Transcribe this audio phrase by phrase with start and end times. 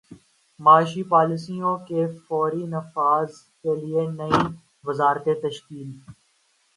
[0.59, 3.29] معاشی پالیسیوں کے فوری نفاذ
[3.61, 4.39] کیلئے نئی
[4.83, 5.89] وزارتیں تشکیل